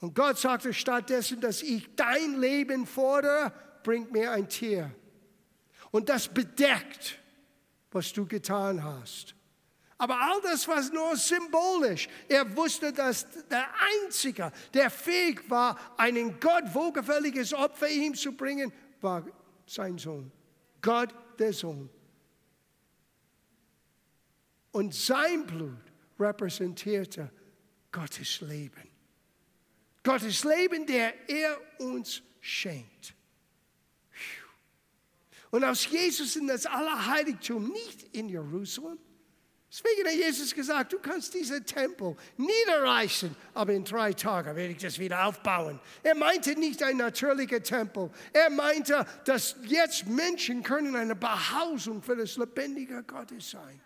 [0.00, 4.90] Und Gott sagte stattdessen, dass ich dein Leben fordere, bringt mir ein Tier.
[5.90, 7.18] Und das bedeckt,
[7.90, 9.34] was du getan hast.
[10.00, 12.08] Aber all das war nur symbolisch.
[12.26, 13.68] Er wusste, dass der
[14.02, 19.26] Einzige, der fähig war, einen Gott wohlgefälliges Opfer ihm zu bringen, war
[19.66, 20.32] sein Sohn.
[20.80, 21.90] Gott, der Sohn.
[24.72, 27.30] Und sein Blut repräsentierte
[27.92, 28.88] Gottes Leben.
[30.02, 33.14] Gottes Leben, der er uns schenkt.
[35.50, 38.98] Und aus Jesus in das Allerheiligtum, nicht in Jerusalem.
[39.70, 44.78] Deswegen hat Jesus gesagt, du kannst diesen Tempel niederreißen, aber in drei Tagen werde ich
[44.78, 45.78] das wieder aufbauen.
[46.02, 48.10] Er meinte nicht ein natürlicher Tempel.
[48.32, 53.80] Er meinte, dass jetzt Menschen können eine Behausung für das lebendige Gottes sein.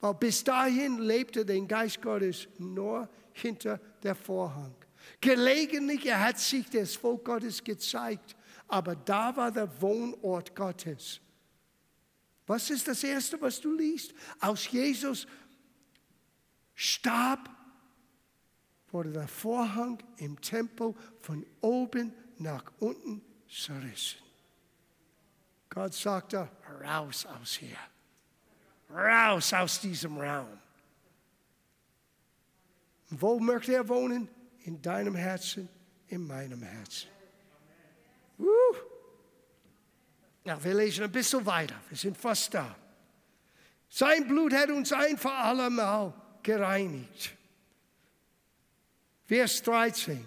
[0.00, 4.74] Weil bis dahin lebte der Geist Gottes nur hinter der Vorhang.
[5.18, 8.36] Gelegentlich hat sich das Volk Gottes gezeigt,
[8.68, 11.22] aber da war der Wohnort Gottes.
[12.46, 14.14] Was ist das Erste, was du liest?
[14.40, 15.26] Aus Jesus
[16.74, 17.48] starb,
[18.90, 24.20] wurde der Vorhang im Tempel von oben nach unten zerrissen.
[25.68, 26.48] Gott sagte,
[26.82, 27.78] raus aus hier
[28.94, 30.58] raus aus diesem Raum.
[33.10, 34.28] Wo möchte er wohnen?
[34.64, 35.68] In deinem Herzen,
[36.08, 37.08] in meinem Herzen.
[38.38, 38.93] Uh.
[40.44, 41.76] Ja, wir lesen ein bisschen weiter.
[41.88, 42.76] Wir sind fast da.
[43.88, 47.34] Sein Blut hat uns ein für allemal gereinigt.
[49.24, 50.26] Vers 13.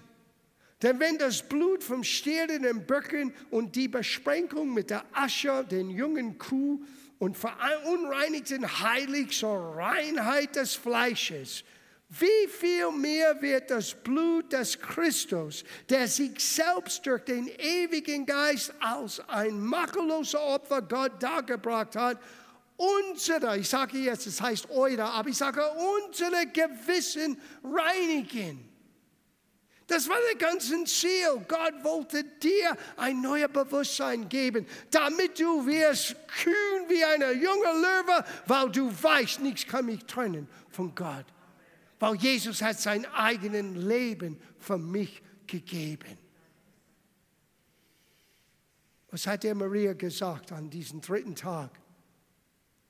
[0.81, 6.37] Denn wenn das Blut vom stehenden Böcken und die Besprenkung mit der Asche den jungen
[6.37, 6.83] Kuh
[7.19, 11.63] und verunreinigten heilig zur Reinheit des Fleisches.
[12.09, 18.73] Wie viel mehr wird das Blut des Christus, der sich selbst durch den ewigen Geist
[18.79, 22.17] als ein makelloser Opfer Gott dargebracht hat,
[22.77, 28.63] unsere, ich sage jetzt, es heißt eure, aber ich sage unsere Gewissen reinigen.
[29.87, 31.45] Das war der ganze Ziel.
[31.47, 38.25] Gott wollte dir ein neues Bewusstsein geben, damit du wirst kühn wie eine junge Löwe,
[38.45, 41.25] weil du weißt, nichts kann mich trennen von Gott.
[41.99, 46.17] Weil Jesus hat sein eigenes Leben für mich gegeben.
[49.09, 51.71] Was hat der Maria gesagt an diesem dritten Tag?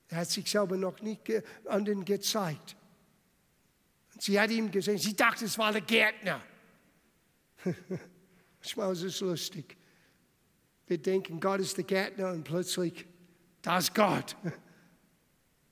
[0.09, 1.21] Er hat sich selber noch nicht
[1.65, 2.75] anderen gezeigt.
[4.19, 6.41] Sie hat ihm gesehen, sie dachte, es war der Gärtner.
[8.59, 9.77] Manchmal ist es lustig.
[10.87, 13.05] Wir denken, Gott ist der Gärtner und plötzlich,
[13.61, 14.35] da ist Gott.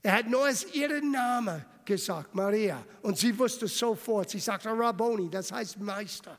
[0.04, 2.84] Er hat nur ihren Namen gesagt, Maria.
[3.02, 6.38] Und sie wusste sofort, sie sagte Rabboni, das heißt Meister.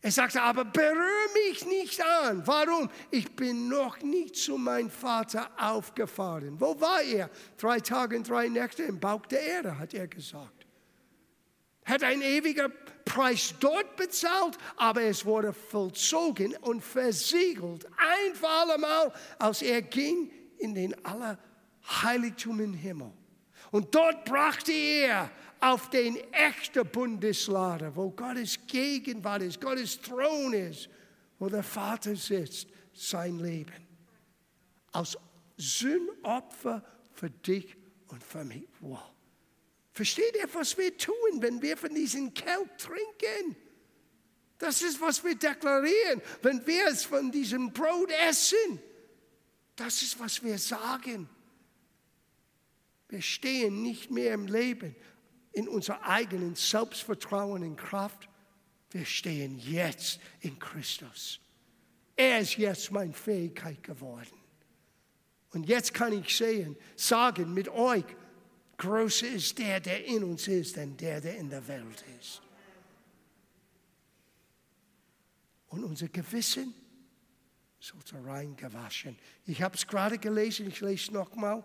[0.00, 2.46] Er sagte, aber berühre mich nicht an.
[2.46, 2.88] Warum?
[3.10, 6.60] Ich bin noch nicht zu meinem Vater aufgefahren.
[6.60, 7.28] Wo war er?
[7.56, 10.58] Drei Tage und drei Nächte im Bauch der Erde, hat er gesagt
[11.88, 12.68] hat ein ewiger
[13.04, 20.30] Preis dort bezahlt, aber es wurde vollzogen und versiegelt, ein für allemal, als er ging
[20.58, 23.12] in den Allerheiligtum im Himmel.
[23.70, 30.88] Und dort brachte er auf den echten Bundeslade, wo Gottes Gegenwart ist, Gottes Thron ist,
[31.38, 33.86] wo der Vater sitzt, sein Leben.
[34.92, 35.16] Als
[35.56, 37.76] Sündopfer für dich
[38.08, 38.64] und für mich.
[38.80, 39.10] Wow.
[39.92, 43.56] Versteht ihr, was wir tun, wenn wir von diesem Kelch trinken?
[44.58, 46.22] Das ist, was wir deklarieren.
[46.42, 48.80] Wenn wir es von diesem Brot essen,
[49.76, 51.28] das ist, was wir sagen.
[53.08, 54.94] Wir stehen nicht mehr im Leben
[55.52, 58.28] in unserer eigenen Selbstvertrauen und Kraft.
[58.90, 61.40] Wir stehen jetzt in Christus.
[62.16, 64.36] Er ist jetzt meine Fähigkeit geworden.
[65.52, 68.04] Und jetzt kann ich sehen, sagen mit euch,
[68.78, 72.40] Größer ist der, der in uns ist, denn der, der in der Welt ist.
[75.66, 76.72] Und unser Gewissen
[77.80, 79.18] sollte rein gewaschen.
[79.46, 81.64] Ich habe es gerade gelesen, ich lese es nochmal.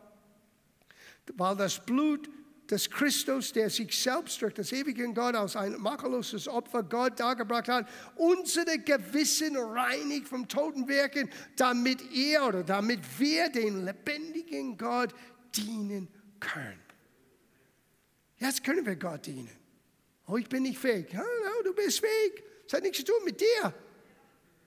[1.35, 2.29] Weil das Blut
[2.69, 7.67] des Christus, der sich selbst durch das ewige Gott aus ein makelloses Opfer Gott dargebracht
[7.67, 15.13] hat, unsere Gewissen reinigt vom toten Werken, damit er oder damit wir den lebendigen Gott
[15.55, 16.07] dienen
[16.39, 16.79] können.
[18.37, 19.49] Jetzt können wir Gott dienen.
[20.27, 21.11] Oh, ich bin nicht fähig.
[21.11, 22.43] Ja, no, du bist fähig.
[22.65, 23.73] Das hat nichts zu tun mit dir.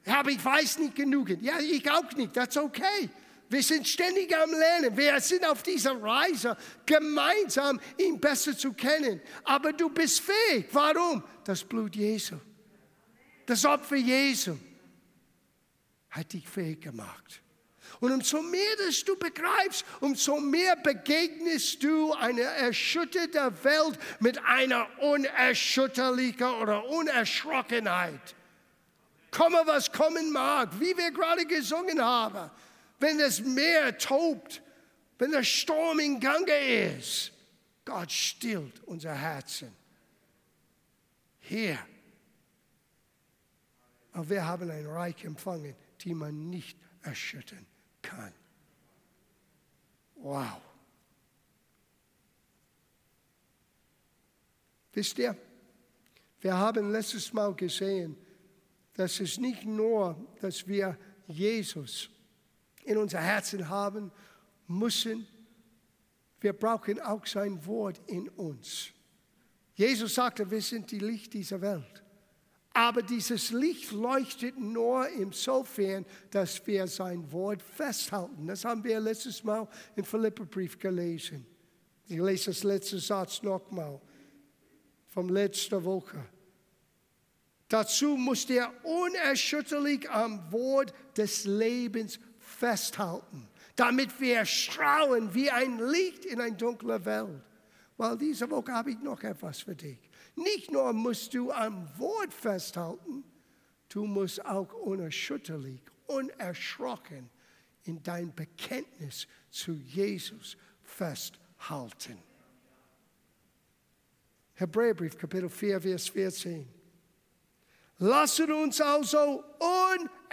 [0.04, 1.30] Ja, aber ich weiß nicht genug.
[1.40, 2.36] Ja, ich auch nicht.
[2.36, 3.10] Das ist okay.
[3.48, 4.96] Wir sind ständig am Lernen.
[4.96, 9.20] Wir sind auf dieser Reise, gemeinsam ihn besser zu kennen.
[9.44, 10.66] Aber du bist fähig.
[10.72, 11.22] Warum?
[11.44, 12.36] Das Blut Jesu.
[13.46, 14.56] Das Opfer Jesu
[16.10, 17.42] hat dich fähig gemacht.
[18.00, 24.86] Und umso mehr dass du begreifst, umso mehr begegnest du einer erschütterten Welt mit einer
[25.00, 28.34] unerschütterlichen oder Unerschrockenheit.
[29.30, 32.50] Komme, was kommen mag, wie wir gerade gesungen haben.
[32.98, 34.62] Wenn das Meer tobt,
[35.18, 36.56] wenn der Sturm in Gange
[36.96, 37.32] ist,
[37.84, 39.74] Gott stillt unser Herzen.
[41.38, 41.78] Hier.
[44.12, 47.66] Aber wir haben ein Reich empfangen, die man nicht erschüttern
[48.02, 48.32] kann.
[50.16, 50.60] Wow.
[54.92, 55.36] Wisst ihr,
[56.40, 58.16] wir haben letztes Mal gesehen,
[58.94, 62.08] dass es nicht nur, dass wir Jesus
[62.86, 64.10] in unser Herzen haben
[64.66, 65.26] müssen,
[66.40, 68.90] wir brauchen auch sein Wort in uns.
[69.74, 72.02] Jesus sagte, wir sind die Licht dieser Welt.
[72.72, 78.46] Aber dieses Licht leuchtet nur insofern, dass wir sein Wort festhalten.
[78.46, 81.46] Das haben wir letztes Mal im Philipperbrief gelesen.
[82.06, 84.00] Ich lese das letzte Satz nochmal
[85.06, 86.22] vom letzten Woche.
[87.68, 92.20] Dazu muss der unerschütterlich am Wort des Lebens
[92.58, 97.42] festhalten, damit wir strahlen wie ein Licht in eine dunkle Welt.
[97.96, 99.98] Weil diese Woche habe ich noch etwas für dich.
[100.34, 103.24] Nicht nur musst du am Wort festhalten,
[103.88, 107.30] du musst auch unerschütterlich, unerschrocken
[107.84, 112.18] in dein Bekenntnis zu Jesus festhalten.
[114.54, 116.68] Hebräerbrief, Kapitel 4, Vers 14.
[117.98, 119.42] Lasset uns also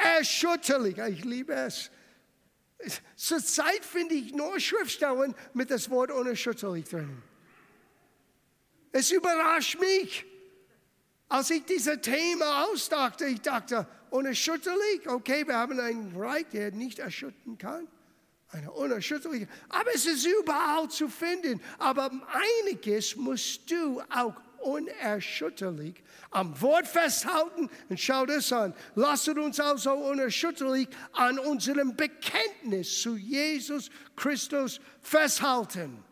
[0.05, 1.89] unerschütterlich, ich liebe es.
[3.15, 7.21] Zurzeit finde ich nur Schriftstellen mit das Wort unerschütterlich drin.
[8.91, 10.25] Es überrascht mich,
[11.29, 13.25] als ich dieses Thema ausdachte.
[13.25, 17.87] Ich dachte, unerschütterlich, okay, wir haben einen Reich, der nicht erschüttern kann.
[18.49, 19.47] Eine unerschütterliche.
[19.69, 21.59] Aber es ist überall zu finden.
[21.79, 22.11] Aber
[22.61, 27.69] einiges musst du auch unerschütterlich am Wort festhalten.
[27.89, 28.73] Und schau das an.
[28.95, 36.03] Lasst uns also unerschütterlich an unserem Bekenntnis zu Jesus Christus festhalten.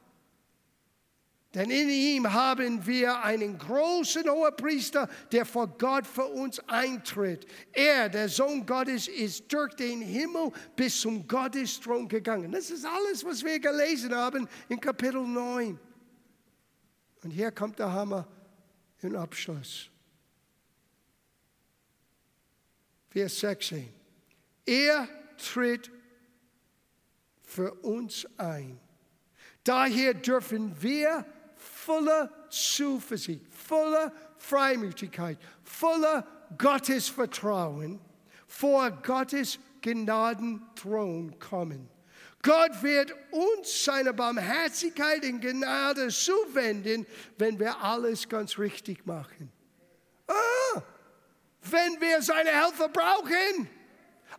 [1.54, 7.46] Denn in ihm haben wir einen großen Hohepriester, der vor Gott für uns eintritt.
[7.74, 12.54] Er, der Sohn Gottes, ist durch den Himmel bis zum Gottesthron gegangen.
[12.54, 15.78] Das ist alles, was wir gelesen haben in Kapitel 9.
[17.24, 18.26] Und hier kommt der Hammer
[19.04, 19.90] im Abschluss.
[23.10, 23.94] Vers 16.
[24.66, 25.92] Er tritt
[27.44, 28.80] für uns ein.
[29.64, 31.26] Daher dürfen wir
[31.56, 36.26] voller Zuversicht, voller Freimütigkeit, voller
[36.58, 38.00] Gottesvertrauen
[38.48, 41.90] vor Gottes Gnadenthron kommen.
[42.44, 47.06] Gott wird uns seine Barmherzigkeit und Gnade zuwenden,
[47.38, 49.52] wenn wir alles ganz richtig machen.
[50.28, 50.82] Ah,
[51.64, 53.70] wenn wir seine Hilfe brauchen,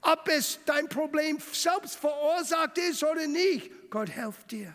[0.00, 4.74] ob es dein Problem selbst verursacht ist oder nicht, Gott hilft dir.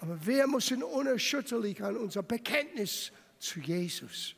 [0.00, 4.34] Aber wir müssen unerschütterlich an unser Bekenntnis zu Jesus.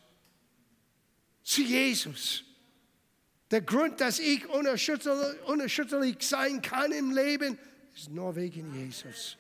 [1.43, 2.45] Zu Jesus.
[3.53, 7.59] Der Grund, dass ich unerschütterlich, unerschütterlich sein kann im Leben,
[7.95, 9.37] ist nur wegen Jesus.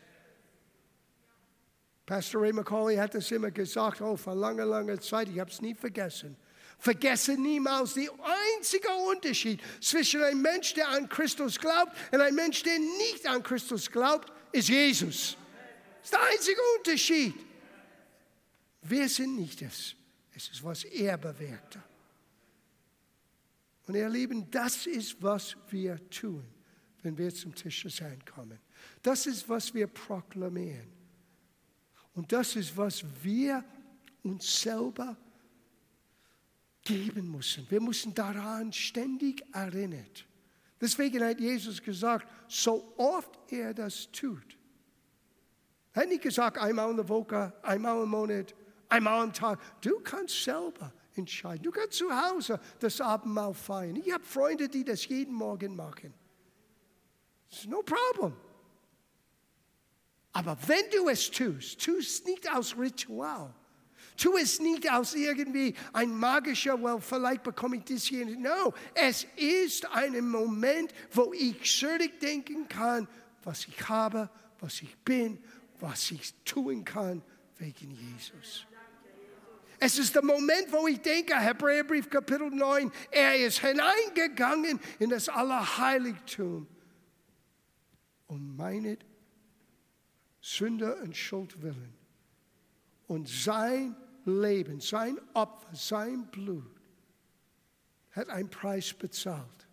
[2.04, 5.62] Pastor Ray McCauley hat das immer gesagt, oh, vor langer, langer Zeit, ich habe es
[5.62, 6.36] nie vergessen.
[6.78, 8.10] Vergesse niemals den
[8.56, 13.42] einzigen Unterschied zwischen einem Mensch, der an Christus glaubt, und einem Mensch, der nicht an
[13.42, 15.38] Christus glaubt, ist Jesus.
[16.00, 17.34] Das ist der einzige Unterschied.
[18.82, 19.94] Wir sind nicht es.
[20.34, 21.82] Es ist, was er bewirkte.
[23.86, 26.44] Und ihr Lieben, das ist, was wir tun,
[27.02, 28.58] wenn wir zum Tisch des Herrn kommen.
[29.02, 30.88] Das ist, was wir proklamieren.
[32.14, 33.64] Und das ist, was wir
[34.22, 35.16] uns selber
[36.84, 37.66] geben müssen.
[37.70, 40.26] Wir müssen daran ständig erinnert.
[40.80, 44.58] Deswegen hat Jesus gesagt, so oft er das tut,
[45.94, 48.54] er hat nicht gesagt, einmal in der Woche, einmal im Monat,
[48.88, 49.60] einmal am Tag.
[49.82, 51.62] Du kannst selber entscheiden.
[51.62, 53.96] Du kannst zu Hause das Abendmahl feiern.
[53.96, 56.14] Ich habe Freunde, die das jeden Morgen machen.
[57.50, 58.34] It's no problem.
[60.32, 63.54] Aber wenn du es tust, tu es nicht aus Ritual.
[64.16, 68.26] Tu es nicht aus irgendwie ein magischer, well, vielleicht bekomme ich das hier.
[68.26, 73.08] No, es ist ein Moment, wo ich zurückdenken kann,
[73.42, 75.42] was ich habe, was ich bin
[75.82, 77.22] was ich tun kann
[77.58, 78.64] wegen Jesus.
[79.84, 85.28] Es ist der Moment, wo ich denke, Hebräerbrief Kapitel 9, er ist hineingegangen in das
[85.28, 86.68] Allerheiligtum
[88.28, 88.96] um meine
[90.40, 91.94] Sünde und Schuld willen.
[93.08, 96.80] Und sein Leben, sein Opfer, sein Blut
[98.12, 99.66] hat einen Preis bezahlt,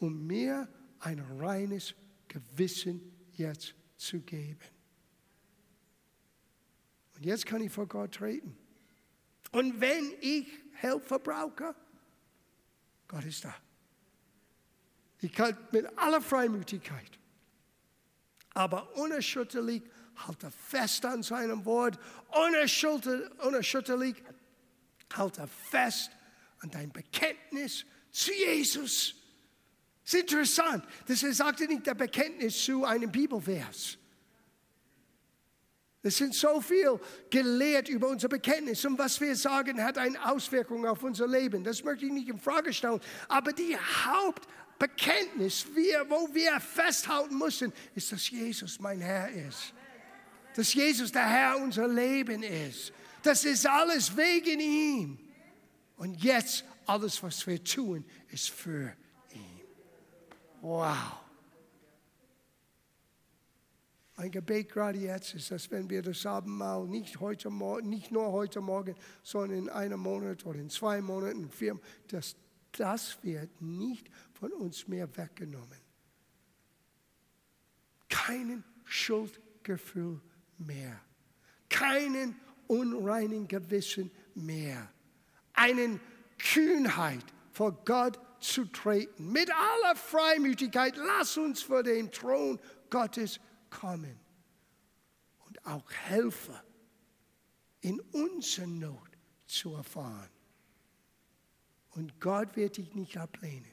[0.00, 0.68] um mir
[0.98, 1.94] ein reines
[2.28, 3.00] Gewissen
[3.32, 4.60] jetzt zu geben.
[7.16, 8.54] Und jetzt kann ich vor Gott treten.
[9.52, 10.46] Und wenn ich
[10.80, 11.74] Hilfe brauche,
[13.08, 13.54] Gott ist da.
[15.20, 17.18] Ich kann mit aller Freimütigkeit,
[18.54, 19.82] aber unerschütterlich
[20.16, 21.98] halte fest an seinem Wort,
[22.28, 24.16] unerschütterlich
[25.12, 26.10] halte fest
[26.60, 29.14] an dein Bekenntnis zu Jesus.
[30.04, 33.98] Das ist interessant, das sagte nicht der Bekenntnis zu einem Bibelvers.
[36.02, 36.98] Es sind so viel
[37.28, 41.62] gelehrt über unser Bekenntnis und was wir sagen, hat eine Auswirkung auf unser Leben.
[41.62, 43.00] Das möchte ich nicht in Frage stellen.
[43.28, 49.74] Aber die Hauptbekenntnis, wir, wo wir festhalten müssen, ist, dass Jesus mein Herr ist.
[50.56, 52.92] Dass Jesus der Herr unser Leben ist.
[53.22, 55.18] Das ist alles wegen ihm.
[55.98, 58.94] Und jetzt alles, was wir tun, ist für
[59.34, 59.60] ihn.
[60.62, 61.20] Wow.
[64.20, 67.50] Ein Gebet gerade jetzt ist, dass wenn wir das Abendmahl nicht, heute,
[67.82, 72.36] nicht nur heute Morgen, sondern in einem Monat oder in zwei Monaten, vier, dass
[72.72, 75.80] das wird nicht von uns mehr weggenommen.
[78.10, 80.20] Keinen Schuldgefühl
[80.58, 81.00] mehr.
[81.70, 84.86] Keinen unreinen Gewissen mehr.
[85.54, 85.98] Einen
[86.36, 89.32] Kühnheit vor Gott zu treten.
[89.32, 92.60] Mit aller Freimütigkeit, lass uns vor den Thron
[92.90, 93.40] Gottes
[93.70, 94.18] kommen
[95.46, 96.54] und auch helfen,
[97.80, 99.10] in unserer Not
[99.46, 100.30] zu erfahren.
[101.90, 103.70] Und Gott wird dich nicht ablehnen.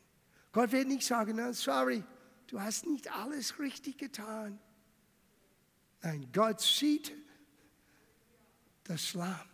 [0.51, 2.03] Gott wird nicht sagen, sorry,
[2.47, 4.59] du hast nicht alles richtig getan.
[6.01, 7.13] Nein, Gott sieht
[8.85, 9.49] das Lamm.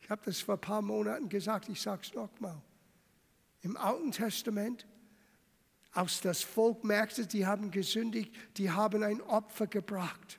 [0.00, 2.62] Ich habe das vor ein paar Monaten gesagt, ich sage es nochmal.
[3.62, 4.86] Im Alten Testament,
[5.96, 10.38] aus das Volk merkte, die haben gesündigt, die haben ein Opfer gebracht.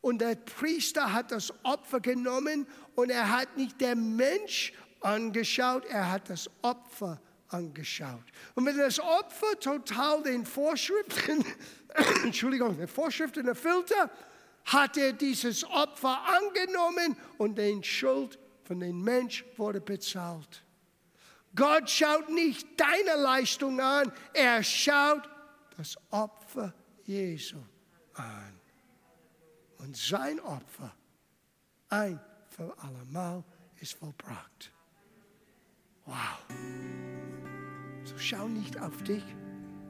[0.00, 6.10] Und der Priester hat das Opfer genommen und er hat nicht der Mensch angeschaut, er
[6.10, 8.24] hat das Opfer angeschaut.
[8.54, 11.44] Und wenn das Opfer total den Vorschriften,
[12.24, 13.94] Entschuldigung, den Vorschriften erfüllte,
[14.64, 20.62] hat er dieses Opfer angenommen und den Schuld von dem Mensch wurde bezahlt.
[21.54, 25.28] Gott schaut nicht deine Leistung an, er schaut
[25.76, 26.72] das Opfer
[27.04, 27.58] Jesu
[28.14, 28.60] an.
[29.78, 30.94] Und sein Opfer,
[31.88, 33.42] ein für allemal,
[33.80, 34.72] ist vollbracht.
[36.04, 36.38] Wow.
[38.04, 39.24] So schau nicht auf dich,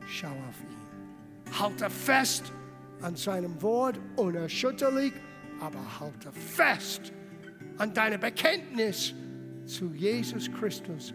[0.07, 1.59] schau auf ihn.
[1.59, 2.53] Halte fest
[3.03, 5.13] an seinem Wort, unerschütterlich,
[5.61, 7.13] aber halte fest
[7.79, 9.15] an deiner Bekenntnis
[9.67, 11.15] zu Jesus Christus,